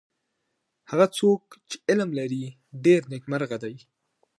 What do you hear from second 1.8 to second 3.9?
علم لري ډېر نیکمرغه دی.